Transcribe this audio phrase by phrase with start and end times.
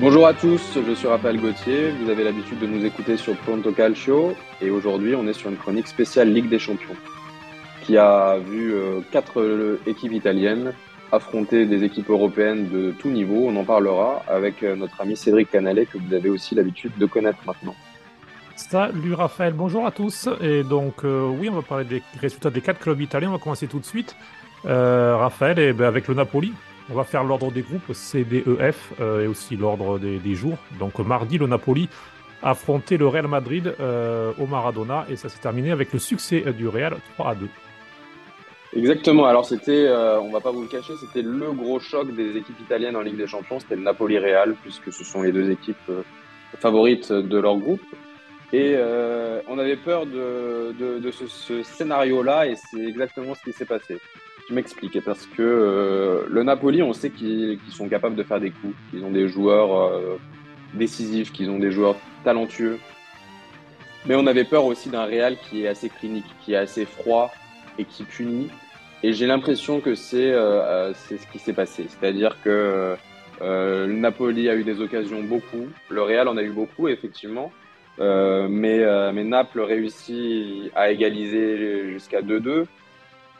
[0.00, 1.90] Bonjour à tous, je suis Raphaël Gauthier.
[1.90, 4.32] Vous avez l'habitude de nous écouter sur Pronto Calcio
[4.62, 6.96] et aujourd'hui on est sur une chronique spéciale Ligue des Champions
[7.82, 10.72] qui a vu euh, quatre euh, équipes italiennes
[11.12, 13.46] affronter des équipes européennes de tout niveau.
[13.46, 17.04] On en parlera avec euh, notre ami Cédric Canalet que vous avez aussi l'habitude de
[17.04, 17.74] connaître maintenant.
[18.56, 20.30] Salut Raphaël, bonjour à tous.
[20.40, 23.28] Et donc oui, on va parler des résultats des quatre clubs italiens.
[23.28, 24.16] On va commencer tout de suite.
[24.64, 26.52] Raphaël, et, ben, avec le Napoli,
[26.90, 30.34] on va faire l'ordre des groupes C, D, E, F euh, et aussi l'ordre des,
[30.34, 30.58] jours.
[30.78, 31.88] Donc mardi, le Napoli
[32.42, 36.40] a affronté le Real Madrid euh, au Maradona et ça s'est terminé avec le succès
[36.56, 37.48] du Real 3 à 2.
[38.76, 39.26] Exactement.
[39.26, 42.60] Alors c'était, euh, on va pas vous le cacher, c'était le gros choc des équipes
[42.60, 43.60] italiennes en Ligue des Champions.
[43.60, 45.90] C'était le Napoli-Real puisque ce sont les deux équipes
[46.58, 47.82] favorites de leur groupe.
[48.52, 48.76] Et
[49.48, 53.98] on avait peur de, ce scénario-là et c'est exactement ce qui s'est passé.
[54.50, 58.50] Je m'explique, parce que euh, le Napoli, on sait qu'ils sont capables de faire des
[58.50, 58.74] coups.
[58.92, 60.18] Ils ont des joueurs euh,
[60.74, 62.80] décisifs, qu'ils ont des joueurs talentueux.
[64.06, 67.30] Mais on avait peur aussi d'un Real qui est assez clinique, qui est assez froid
[67.78, 68.50] et qui punit.
[69.04, 71.86] Et j'ai l'impression que c'est euh, ce qui s'est passé.
[71.88, 72.96] C'est-à-dire que
[73.40, 77.52] le Napoli a eu des occasions beaucoup, le Real en a eu beaucoup, effectivement.
[77.98, 82.66] mais, mais Naples réussit à égaliser jusqu'à 2-2.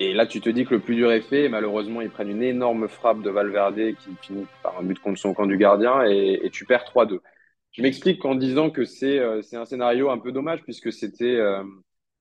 [0.01, 1.45] Et là, tu te dis que le plus dur est fait.
[1.45, 5.19] Et malheureusement, ils prennent une énorme frappe de Valverde qui finit par un but contre
[5.21, 7.21] son camp du gardien et, tu perds 3-2.
[7.73, 11.63] Je m'explique en disant que c'est euh, un scénario un peu dommage puisque c'était euh,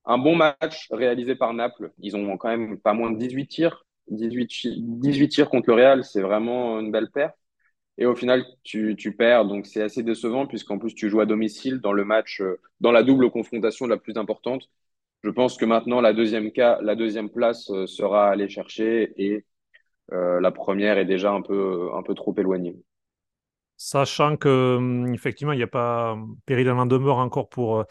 [0.05, 1.91] un bon match réalisé par Naples.
[2.00, 3.85] Ils ont quand même pas moins de 18 tirs.
[4.09, 7.35] 18, 18 tirs contre le Real, c'est vraiment une belle perte.
[7.97, 9.45] Et au final, tu, tu perds.
[9.45, 12.91] Donc, c'est assez décevant puisqu'en plus, tu joues à domicile dans le match, euh, dans
[12.91, 14.69] la double confrontation la plus importante
[15.23, 19.46] je pense que maintenant la deuxième place euh, sera à aller chercher et
[20.13, 22.78] euh, la première est déjà un peu peu trop éloignée.
[23.75, 27.84] Sachant que hum, il n'y a pas péril en demeure encore pour euh,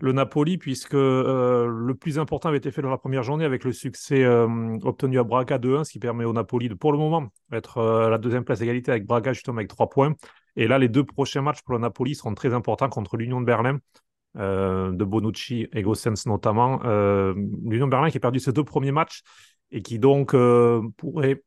[0.00, 3.72] le Napoli puisque le plus important avait été fait dans la première journée avec le
[3.72, 7.80] succès obtenu à Braga 2-1, ce qui permet au Napoli de pour le moment être
[7.80, 10.14] à la deuxième place égalité avec Braga justement avec trois points.
[10.56, 13.46] Et là les deux prochains matchs pour le Napoli seront très importants contre l'Union de
[13.46, 13.78] Berlin
[14.36, 16.80] euh, de Bonucci et Gossens notamment.
[16.84, 17.34] Euh,
[17.64, 19.22] L'Union Berlin qui a perdu ses deux premiers matchs
[19.70, 21.42] et qui donc euh, pourrait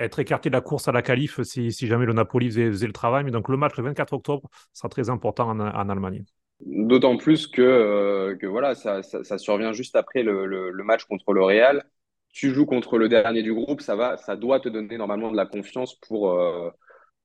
[0.00, 3.24] être écarté de la course à la qualif si, jamais le Napoli faisait, le travail.
[3.24, 6.24] Mais donc le match le 24 octobre sera très important en, Allemagne.
[6.60, 9.02] D'autant plus que, que voilà, ça,
[9.38, 11.84] survient juste après le, le, match contre le Real.
[12.32, 15.36] Tu joues contre le dernier du groupe, ça, va, ça doit te donner normalement de
[15.36, 16.34] la confiance pour,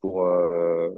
[0.06, 0.90] euh,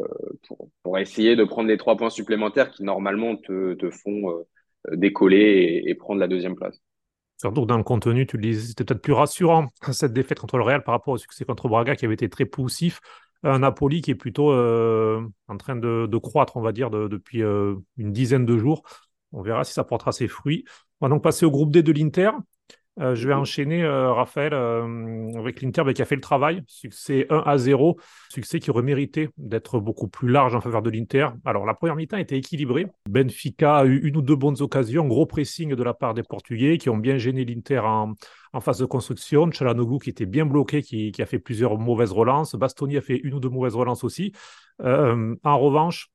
[0.83, 5.95] pour, essayer de prendre les trois points supplémentaires qui normalement te, font euh, décoller et,
[5.95, 6.81] prendre la deuxième place.
[7.37, 10.63] Surtout dans le contenu, tu le disais, c'était peut-être plus rassurant cette défaite contre le
[10.63, 12.99] Real par rapport au succès contre Braga qui avait été très poussif.
[13.43, 17.41] Un Napoli qui est plutôt euh, en train de, de, croître, on va dire, depuis
[17.41, 18.83] une dizaine de jours.
[19.31, 20.65] On verra si ça portera ses fruits.
[20.99, 22.31] On va donc passer au groupe D de l'Inter.
[22.99, 26.63] Euh, je vais enchaîner, euh, Raphaël, euh, avec l'Inter qui a fait le travail.
[26.67, 27.97] Succès 1 à 0.
[28.29, 31.29] Succès qui aurait mérité d'être beaucoup plus large en faveur de l'Inter.
[31.45, 32.87] Alors, la première mi-temps était équilibrée.
[33.09, 35.07] Benfica a eu une ou deux bonnes occasions.
[35.07, 38.15] Gros pressing de la part des Portugais qui ont bien gêné l'Inter en,
[38.59, 39.49] phase de construction.
[39.49, 42.55] Chalanoglu qui était bien bloqué, qui, qui, a fait plusieurs mauvaises relances.
[42.55, 44.33] Bastoni a fait une ou deux mauvaises relances aussi.
[44.83, 46.09] en revanche,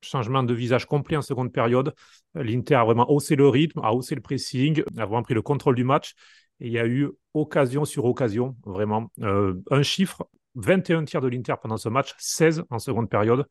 [0.00, 1.94] changement de visage complet en seconde période.
[2.34, 5.74] L'Inter a vraiment haussé le rythme, a haussé le pressing, a vraiment pris le contrôle
[5.74, 6.14] du match.
[6.60, 9.10] Il y a eu occasion sur occasion, vraiment.
[9.22, 13.46] Euh, un chiffre, 21 tirs de l'Inter pendant ce match, 16 en seconde période.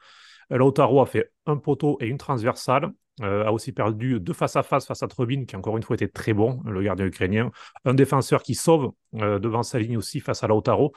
[0.50, 2.91] Lautaro a fait un poteau et une transversale,
[3.22, 5.96] euh, a aussi perdu deux face à face face à Trebin, qui encore une fois
[5.96, 7.52] était très bon, le gardien ukrainien.
[7.85, 10.94] Un défenseur qui sauve euh, devant sa ligne aussi face à Lautaro.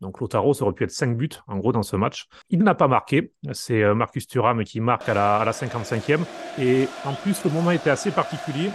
[0.00, 2.26] Donc Lotaro, ça aurait pu être 5 buts en gros dans ce match.
[2.48, 3.32] Il n'a pas marqué.
[3.52, 6.20] C'est euh, Marcus Thuram qui marque à la, à la 55e.
[6.58, 8.70] Et en plus, le moment était assez particulier.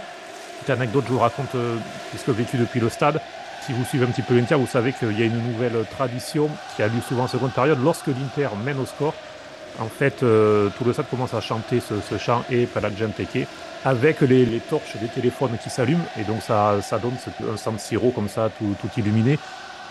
[0.60, 1.76] Petite anecdote, je vous raconte, euh,
[2.10, 3.20] puisque vécu depuis le stade.
[3.62, 6.48] Si vous suivez un petit peu l'Inter, vous savez qu'il y a une nouvelle tradition
[6.76, 7.78] qui a lieu souvent en seconde période.
[7.82, 9.14] Lorsque l'Inter mène au score,
[9.80, 13.48] en fait, euh, tout le stade commence à chanter ce, chant et Teke
[13.84, 16.04] avec les, les, torches des téléphones qui s'allument.
[16.18, 17.14] Et donc, ça, donne
[17.52, 19.38] un San Siro comme ça, tout illuminé.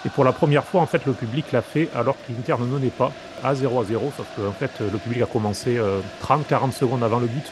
[0.06, 2.66] Et pour la première fois, en fait, le public l'a fait alors que l'Inter ne
[2.66, 3.12] menait pas
[3.44, 7.04] à 0 à 0, sauf que en fait, le public a commencé 30-40 euh, secondes
[7.04, 7.46] avant le but.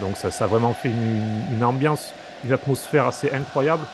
[0.00, 2.12] Donc ça, ça a vraiment fait une, ambiance,
[2.44, 3.84] une atmosphère assez incroyable.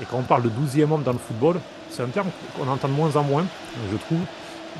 [0.00, 1.60] Et quand on parle de 12e homme dans le football,
[1.90, 3.44] c'est un terme qu'on entend de moins en moins,
[3.90, 4.20] je trouve.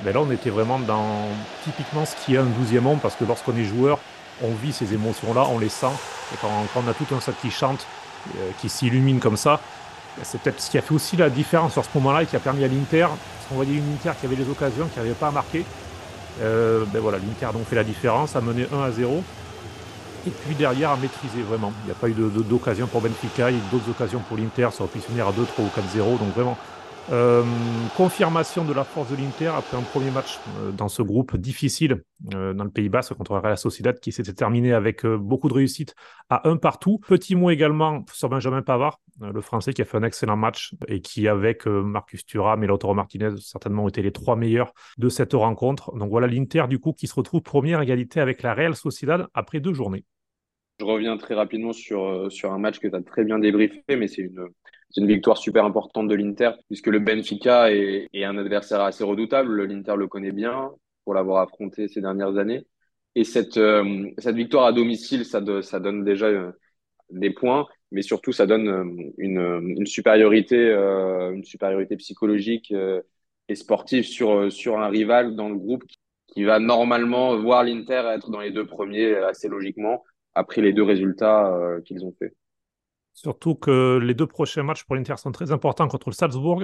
[0.05, 1.29] Mais là, on était vraiment dans
[1.65, 3.99] typiquement ce qui est un 12e homme, parce que lorsqu'on est joueur,
[4.43, 5.93] on vit ces émotions-là, on les sent.
[6.33, 7.87] Et quand, on a tout un set qui chante,
[8.37, 9.61] euh, qui s'illumine comme ça,
[10.23, 12.41] c'est peut-être ce qui a fait aussi la différence sur ce moment-là et qui a
[12.41, 15.29] permis à l'Inter, parce qu'on voyait une Inter qui avait des occasions, qui n'arrivait pas
[15.29, 15.65] à marquer.
[16.39, 19.23] ben voilà, l'Inter donc fait la différence, a mené 1 à 0.
[20.27, 21.73] Et puis derrière, a maîtrisé vraiment.
[21.83, 24.37] Il n'y a pas eu d'occasion pour Benfica, il y a eu d'autres occasions pour
[24.37, 26.19] l'Inter, ça aurait pu finir à 2, 3 ou 4-0.
[26.19, 26.59] Donc vraiment,
[27.11, 27.43] euh,
[27.97, 32.03] confirmation de la force de l'Inter après un premier match euh, dans ce groupe difficile
[32.35, 35.55] euh, dans le Pays Basque contre la Real Sociedad qui s'était terminé avec beaucoup de
[35.55, 35.95] réussite
[36.29, 37.01] à un partout.
[37.09, 41.01] Petit mot également sur Benjamin Pavard, le Français qui a fait un excellent match et
[41.01, 45.33] qui avec Marcus Thuram et Lautaro Martinez certainement ont été les trois meilleurs de cette
[45.33, 45.97] rencontre.
[45.97, 49.61] Donc voilà l'Inter du coup qui se retrouve première égalité avec la Real Sociedad après
[49.61, 50.05] deux journées.
[50.81, 54.09] Je reviens très rapidement sur, sur un match que tu as très bien débriefé, mais
[54.09, 54.49] c'est une,
[54.97, 59.65] une victoire super importante de l'Inter, puisque le Benfica est, un adversaire assez redoutable.
[59.65, 60.71] L'Inter le connaît bien
[61.05, 62.65] pour l'avoir affronté ces dernières années.
[63.15, 66.53] Et cette, euh, cette victoire à domicile, ça, donne déjà euh,
[67.11, 72.73] des points, mais surtout ça donne euh, une, une supériorité, une supériorité psychologique
[73.49, 75.85] et sportive sur, sur un rival dans le groupe
[76.29, 80.05] qui va normalement voir l'Inter être dans les deux premiers assez logiquement
[80.35, 81.53] après les deux résultats
[81.85, 82.35] qu'ils ont fait.
[83.13, 86.63] Surtout que les deux prochains matchs pour l'Inter sont très importants contre le Salzbourg,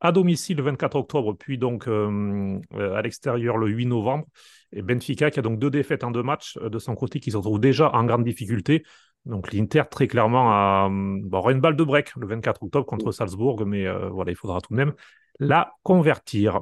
[0.00, 4.26] à domicile le 24 octobre, puis donc euh, à l'extérieur le 8 novembre.
[4.72, 7.30] Et Benfica qui a donc deux défaites en deux matchs euh, de son côté, qui
[7.30, 8.84] se retrouve déjà en grande difficulté.
[9.24, 10.88] Donc l'Inter très clairement
[11.32, 14.60] aura une balle de break le 24 octobre contre Salzbourg, mais euh, voilà, il faudra
[14.60, 14.92] tout de même
[15.38, 16.60] la convertir.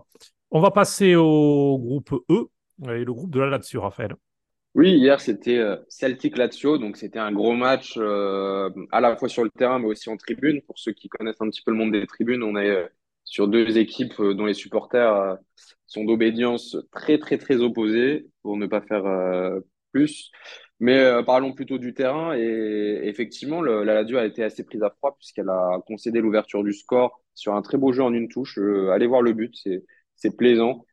[0.53, 2.49] On va passer au groupe E
[2.85, 4.15] et le groupe de la Lazio, Raphaël.
[4.75, 9.29] Oui, hier c'était euh, Celtic Lazio, donc c'était un gros match euh, à la fois
[9.29, 10.63] sur le terrain mais aussi en tribune.
[10.63, 12.87] Pour ceux qui connaissent un petit peu le monde des tribunes, on est euh,
[13.25, 15.37] sur deux équipes dont les supporters
[15.87, 19.05] sont d'obédience très très très opposés pour ne pas faire
[19.93, 20.31] plus.
[20.81, 25.15] Mais parlons plutôt du terrain et effectivement la Lazio a été assez prise à froid
[25.17, 28.59] puisqu'elle a concédé l'ouverture du score sur un très beau jeu en une touche.
[28.91, 29.55] allez voir le but,
[30.17, 30.85] c'est plaisant.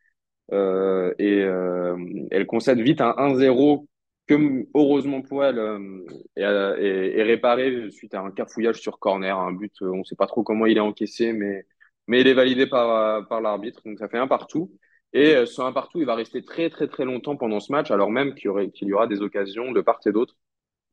[0.52, 1.96] Euh, et euh,
[2.32, 3.88] elle concède vite un 1-0
[4.28, 6.06] que, heureusement pour elle, euh,
[6.36, 10.44] est, réparé suite à un cafouillage sur corner, un but, on ne sait pas trop
[10.44, 11.66] comment il est encaissé, mais,
[12.08, 14.72] mais il est validé par, par l'arbitre, donc ça fait un partout.
[15.14, 18.12] Et ce un partout, il va rester très très très longtemps pendant ce match, alors
[18.12, 20.36] même qu'il y, y aura des occasions de part et d'autre,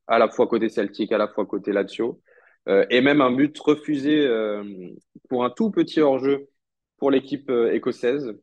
[0.07, 2.21] à la fois côté Celtic, à la fois côté Lazio,
[2.89, 4.27] et même un but refusé
[5.29, 6.49] pour un tout petit hors-jeu
[6.97, 8.35] pour l'équipe écossaise.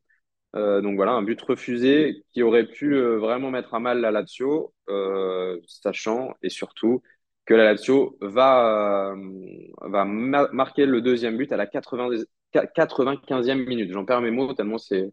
[0.55, 4.13] Euh, donc voilà, un but refusé qui aurait pu euh, vraiment mettre à mal la
[4.13, 7.03] Lazio, euh, sachant et surtout
[7.45, 9.15] que la Lazio va,
[9.83, 12.09] va marquer le deuxième but à la 80,
[12.53, 13.93] 95e minute.
[13.93, 15.13] J'en perds mes mots tellement c'est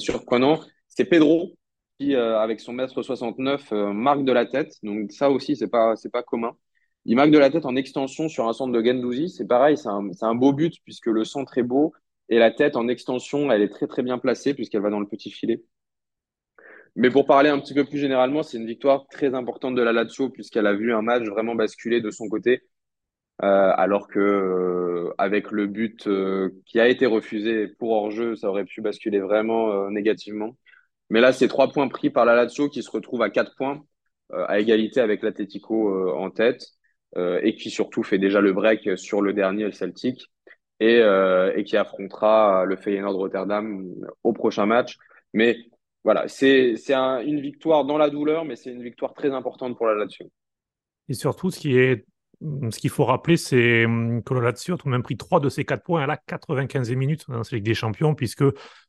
[0.00, 0.60] surprenant.
[0.88, 1.56] C'est Pedro
[1.98, 4.72] qui, avec son mètre 69, marque de la tête.
[4.82, 6.56] Donc ça aussi, c'est pas, pas commun.
[7.04, 9.28] Il marque de la tête en extension sur un centre de Gendouzi.
[9.30, 11.92] C'est pareil, c'est un, un beau but puisque le centre est beau.
[12.28, 15.06] Et la tête en extension, elle est très très bien placée puisqu'elle va dans le
[15.06, 15.62] petit filet.
[16.96, 19.92] Mais pour parler un petit peu plus généralement, c'est une victoire très importante de la
[19.92, 22.62] Lazio puisqu'elle a vu un match vraiment basculer de son côté.
[23.42, 28.48] Euh, alors que euh, avec le but euh, qui a été refusé pour hors-jeu, ça
[28.48, 30.56] aurait pu basculer vraiment négativement.
[31.10, 33.84] Mais là, c'est trois points pris par la Lazio qui se retrouve à quatre points,
[34.32, 36.62] à égalité avec l'Atletico en tête,
[37.16, 40.30] et qui surtout fait déjà le break sur le dernier, Celtic
[40.80, 43.84] et, euh, et qui affrontera le Feyenoord Rotterdam
[44.22, 44.96] au prochain match.
[45.32, 45.56] Mais
[46.04, 49.86] voilà, c'est un, une victoire dans la douleur, mais c'est une victoire très importante pour
[49.86, 50.30] la Lazio.
[51.08, 52.04] Et surtout, ce qui est
[52.70, 55.40] ce qu'il faut rappeler, c'est hum, que la Lazio a tout de même pris 3
[55.40, 58.44] de ces 4 points à la 95e minute dans cette Ligue des Champions, puisque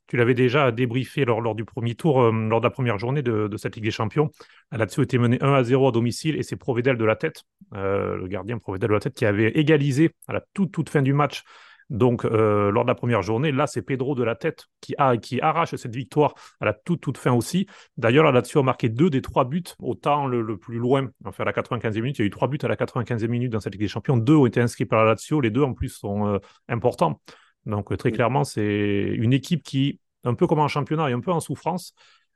[0.08, 3.48] tu l'avais déjà débriefé lors, lors, du premier tour, lors de la première journée de,
[3.48, 4.30] de, cette Ligue des Champions.
[4.72, 7.44] La Lazio était menée 1 à 0 à domicile et c'est Provedel de la tête,
[7.74, 11.02] euh, le gardien Provedel de la tête, qui avait égalisé à la toute, toute fin
[11.02, 11.44] du match
[11.90, 15.42] donc, euh, lors de la première journée, là, c'est Pedro de la tête qui, qui
[15.42, 17.68] arrache cette victoire à la toute, toute fin aussi.
[17.96, 21.44] D'ailleurs, la Lazio a marqué deux des trois buts au temps le, plus loin, enfin
[21.44, 22.20] à la 95e minute.
[22.20, 24.18] Il y a eu trois buts à la 95e minute dans cette Ligue des Champions.
[24.18, 25.40] Deux ont été inscrits par la Lazio.
[25.40, 27.22] Les deux, en plus, sont euh, importants.
[27.66, 31.32] Donc, très clairement, c'est une équipe qui, un peu comme en championnat, est un peu
[31.32, 31.94] en souffrance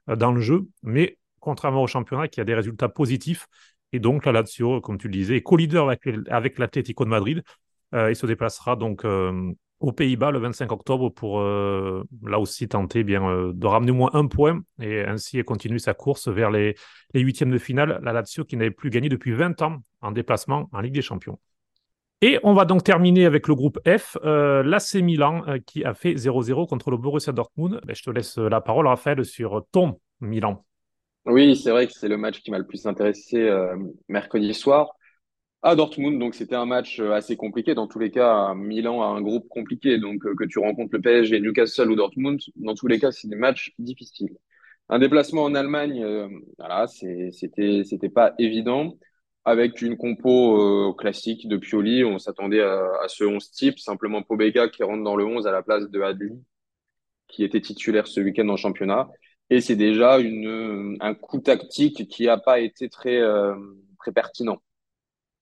[0.10, 3.48] euh, dans le jeu, mais contrairement au championnat qui a des résultats positifs.
[3.92, 7.44] Et donc, la Lazio, comme tu le disais, est co-leader avec, avec l'Atlético de Madrid.
[7.94, 12.68] Euh, il se déplacera donc euh, aux Pays-Bas le 25 octobre pour euh, là aussi
[12.68, 16.76] tenter bien de ramener au moins un point et ainsi continuer sa course vers les,
[17.14, 18.00] huitièmes de finale.
[18.04, 21.40] La Lazio qui n'avait plus gagné depuis 20 ans en déplacement en Ligue des Champions.
[22.24, 26.68] Et on va donc terminer avec le groupe F, l'AC Milan qui a fait 0-0
[26.68, 27.82] contre le Borussia Dortmund.
[27.84, 30.64] Ben, je te laisse la parole, Raphaël, sur ton Milan.
[31.26, 33.50] Oui, c'est vrai que c'est le match qui m'a le plus intéressé
[34.08, 34.92] mercredi soir
[35.62, 36.20] à Dortmund.
[36.20, 37.76] Donc c'était un match euh, assez compliqué.
[37.76, 39.98] Dans tous les cas, Milan a un groupe compliqué.
[39.98, 43.28] Donc euh, que tu rencontres le PSG, Newcastle ou Dortmund, dans tous les cas, c'est
[43.28, 44.36] des matchs difficiles.
[44.90, 46.06] Un déplacement en Allemagne,
[46.58, 48.98] voilà, c'était pas évident
[49.46, 52.04] avec une compo classique de Pioli.
[52.04, 55.64] On s'attendait à, ce 11 type, simplement Pobega qui rentre dans le 11 à la
[55.64, 56.34] place de Adli,
[57.30, 59.10] qui était titulaire ce week-end en championnat.
[59.50, 63.56] Et c'est déjà un coup tactique qui n'a pas été euh,
[64.00, 64.62] très pertinent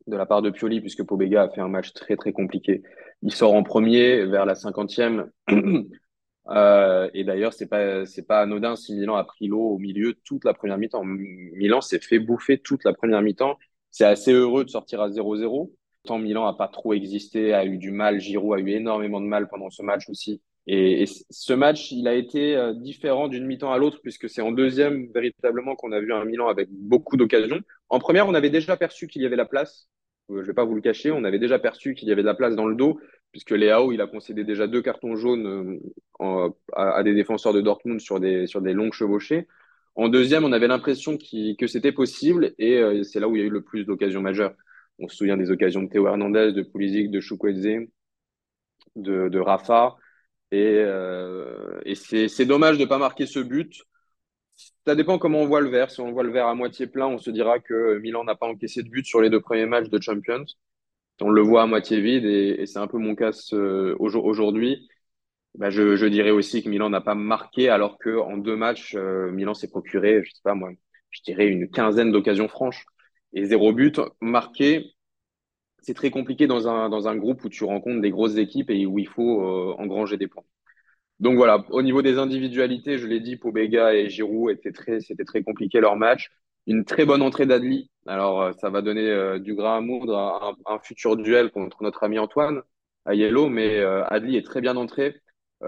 [0.09, 2.83] de la part de Pioli, puisque Pobega a fait un match très très compliqué.
[3.21, 5.31] Il sort en premier vers la cinquantième.
[6.49, 10.45] euh, et d'ailleurs, c'est pas pas anodin si Milan a pris l'eau au milieu toute
[10.45, 11.03] la première mi-temps.
[11.03, 13.57] Milan s'est fait bouffer toute la première mi-temps.
[13.91, 15.71] C'est assez heureux de sortir à 0-0.
[16.03, 18.19] Tant Milan a pas trop existé, a eu du mal.
[18.19, 20.41] Giroud a eu énormément de mal pendant ce match aussi.
[20.67, 24.51] Et, ce match, il a été euh, différent d'une mi-temps à l'autre, puisque c'est en
[24.51, 27.61] deuxième véritablement qu'on a vu un Milan avec beaucoup d'occasions.
[27.89, 29.87] En première, on avait déjà perçu qu'il y avait la place.
[30.29, 32.21] Euh, je ne vais pas vous le cacher, on avait déjà perçu qu'il y avait
[32.21, 32.99] de la place dans le dos,
[33.31, 35.79] puisque Léao, il a concédé déjà deux cartons jaunes
[36.21, 39.47] euh, à, des défenseurs de Dortmund sur des, sur des longues chevauchées.
[39.95, 43.47] En deuxième, on avait l'impression que c'était possible, et c'est là où il y a
[43.47, 44.53] eu le plus d'occasions majeures.
[44.99, 47.87] On se souvient des occasions de Théo Hernandez, de Pulisic, de Chukwueze,
[48.95, 49.97] de, de Rafa.
[50.51, 53.83] Et, euh, c'est dommage de ne pas marquer ce but.
[54.85, 55.91] Ça dépend comment on voit le verre.
[55.91, 58.47] Si on voit le verre à moitié plein, on se dira que Milan n'a pas
[58.47, 60.45] encaissé de but sur les deux premiers matchs de Champions.
[61.21, 63.31] On le voit à moitié vide et, c'est un peu mon cas
[63.99, 64.87] aujourd'hui.
[65.55, 68.95] Bah je, je, dirais aussi que Milan n'a pas marqué alors que en deux matchs,
[68.95, 70.69] euh, Milan s'est procuré, je sais pas moi,
[71.09, 72.85] je dirais une quinzaine d'occasions franches
[73.33, 74.93] et zéro but marqué
[75.81, 78.85] c'est très compliqué dans un, dans un groupe où tu rencontres des grosses équipes et
[78.85, 80.43] où il faut euh, engranger des points.
[81.19, 85.25] Donc voilà, au niveau des individualités, je l'ai dit, Pobega et Giroud étaient très, c'était
[85.25, 86.29] très compliqué leur match.
[86.67, 87.89] Une très bonne entrée d'Adli.
[88.05, 91.83] Alors, euh, ça va donner euh, du grain à moudre à un, futur duel contre
[91.83, 92.61] notre ami Antoine
[93.05, 95.15] à Yellow, mais Adli est très bien entré.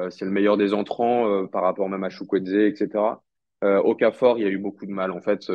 [0.10, 2.90] c'est le meilleur des entrants par rapport même à Chukwueze, etc.
[3.64, 5.12] Okafor, il y a eu beaucoup de mal.
[5.12, 5.50] En fait,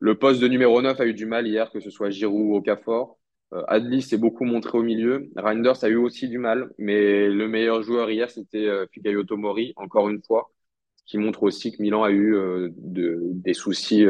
[0.00, 2.56] le poste de numéro 9 a eu du mal hier, que ce soit Giroud ou
[2.56, 3.19] Okafor.
[3.52, 5.30] Euh, Adli s'est beaucoup montré au milieu.
[5.36, 9.72] Reinders a eu aussi du mal, mais le meilleur joueur hier, c'était euh, Fikayo Tomori,
[9.76, 10.50] encore une fois,
[10.96, 14.06] ce qui montre aussi que Milan a eu euh, des soucis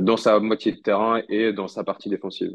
[0.00, 2.52] dans sa moitié de terrain et dans sa partie défensive.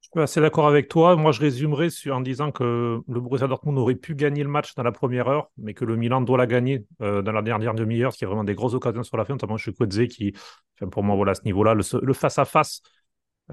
[0.00, 1.16] Je suis assez d'accord avec toi.
[1.16, 4.82] Moi, je résumerai en disant que le Borussia Dortmund aurait pu gagner le match dans
[4.82, 8.22] la première heure, mais que le Milan doit la gagner dans la dernière demi-heure, qu'il
[8.22, 10.34] y a vraiment des grosses occasions sur la fin, notamment chez Kodze qui,
[10.90, 13.01] pour moi, voilà, à ce niveau-là, le face-à-face euh,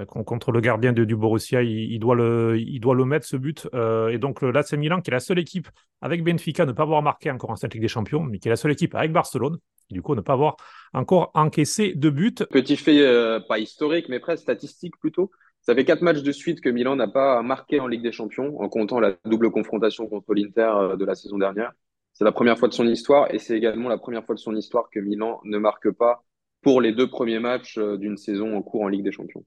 [0.08, 3.68] contre le gardien de, du Borussia, il, doit le, mettre ce but.
[3.74, 5.68] Euh, et donc l'AC Milan, qui est la seule équipe
[6.02, 8.52] avec Benfica ne pas avoir marqué encore en cette Ligue des Champions, mais qui est
[8.52, 9.58] la seule équipe avec Barcelone,
[9.90, 10.58] du coup ne pas avoir
[10.94, 12.46] encore encaissé de but.
[12.46, 15.32] Petit fait, euh, pas historique, mais presque statistique plutôt.
[15.62, 18.62] Ça fait quatre matchs de suite que Milan n'a pas marqué en Ligue des Champions,
[18.62, 21.74] en comptant la double confrontation contre l'Inter de la saison dernière.
[22.14, 24.56] C'est la première fois de son histoire et c'est également la première fois de son
[24.56, 26.24] histoire que Milan ne marque pas
[26.62, 29.44] pour les deux premiers matchs d'une saison en cours en Ligue des Champions.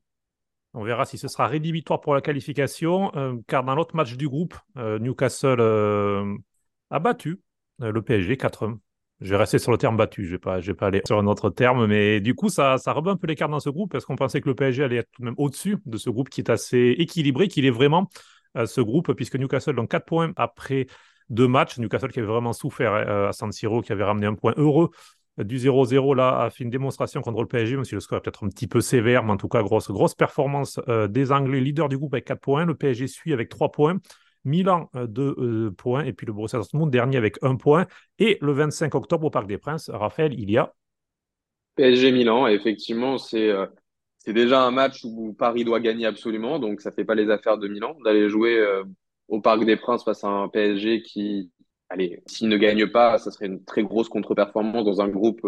[0.74, 4.26] On verra si ce sera rédhibitoire pour la qualification, euh, car dans l'autre match du
[4.26, 6.34] groupe, euh, Newcastle euh,
[6.90, 7.40] a battu
[7.78, 8.78] le PSG 4-1.
[9.20, 11.50] Je vais rester sur le terme battu, je ne vais, pas, aller sur un autre
[11.50, 14.40] terme, mais du coup, ça, ça un peu l'écart dans ce groupe, parce qu'on pensait
[14.40, 16.94] que le PSG allait être tout de même au-dessus de ce groupe qui est assez
[16.98, 18.08] équilibré, qu'il est vraiment
[18.54, 20.86] ce groupe, puisque Newcastle donc 4 points après
[21.28, 21.78] deux matchs.
[21.78, 24.90] Newcastle qui avait vraiment souffert à San Siro, qui avait ramené un point heureux
[25.44, 28.20] du 0-0 là a fait une démonstration contre le PSG, même si le score est
[28.22, 31.60] peut-être un petit peu sévère, mais en tout cas, grosse, grosse performance euh, des Anglais,
[31.60, 32.64] leader du groupe avec 4 points.
[32.64, 33.98] Le PSG suit avec 3 points.
[34.44, 36.04] Milan, 2 euh, euh, points.
[36.04, 37.86] Et puis le Borussia Dortmund, dernier avec 1 point.
[38.18, 40.72] Et le 25 octobre au Parc des Princes, Raphaël, il y a.
[41.76, 43.50] PSG Milan, effectivement, c'est.
[44.18, 47.30] c'est déjà un match où Paris doit gagner absolument, donc ça ne fait pas les
[47.30, 48.62] affaires de Milan d'aller jouer
[49.28, 51.50] au Parc des Princes face à un PSG qui,
[51.92, 55.42] allez, s'il ne gagne pas, ça serait une très grosse contre-performance dans un groupe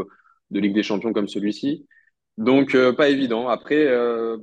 [0.51, 1.87] de Ligue des Champions comme celui-ci.
[2.39, 3.49] Donc, euh, pas évident.
[3.49, 4.37] Après, euh,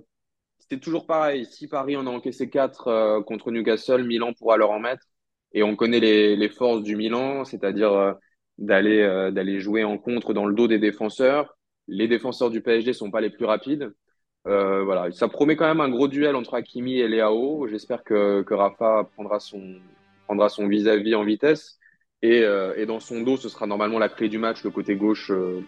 [0.60, 1.46] c'était toujours pareil.
[1.46, 5.06] Si Paris en a encaissé 4 euh, contre Newcastle, Milan pourra leur en mettre.
[5.54, 8.16] Et on connaît les, forces du Milan, c'est-à-dire
[8.58, 11.58] d'aller jouer en contre dans le dos des défenseurs.
[11.88, 13.92] Les défenseurs du PSG sont pas les plus rapides.
[14.46, 17.68] voilà, ça promet quand même un gros duel entre Hakimi et Léao.
[17.68, 21.81] J'espère que, Rafa prendra son vis-à-vis -vis en vitesse.
[22.24, 24.96] Et, euh, et, dans son dos, ce sera normalement la clé du match, le côté
[24.96, 25.62] gauche, euh,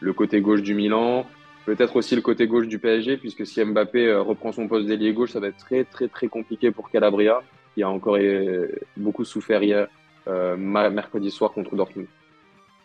[0.00, 1.26] le côté gauche du Milan.
[1.64, 5.14] Peut-être aussi le côté gauche du PSG, puisque si Mbappé euh, reprend son poste d'ailier
[5.14, 7.40] gauche, ça va être très très très compliqué pour Calabria,
[7.74, 8.18] qui a encore
[8.98, 9.88] beaucoup souffert hier,
[10.58, 12.06] mercredi soir contre Dortmund.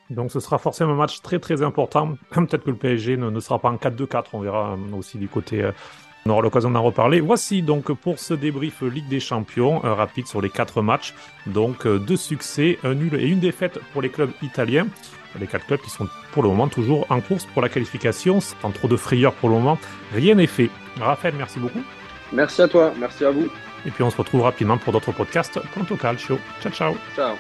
[0.10, 2.16] Donc ce sera forcément un match très très important.
[2.32, 5.70] Peut-être que le PSG ne, sera pas en 4-2-4, on verra aussi du côté
[6.30, 7.22] On aura l'occasion d'en reparler.
[7.22, 11.16] Voici donc pour ce débrief Ligue des Champions, un rapide sur les quatre matchs.
[11.48, 14.86] Donc deux succès, un nul et une défaite pour les clubs italiens.
[15.40, 18.42] Les quatre clubs qui sont pour le moment toujours en course pour la qualification.
[18.42, 19.80] Sans trop de frayeur pour le moment,
[20.14, 20.70] rien n'est fait.
[21.00, 21.82] Raphaël, merci beaucoup.
[22.32, 23.50] Merci à toi, merci à vous.
[23.88, 25.60] Et puis on se retrouve rapidement pour d'autres podcasts.
[26.00, 26.38] Calcio.
[26.62, 26.96] Ciao, ciao.
[27.16, 27.36] Ciao.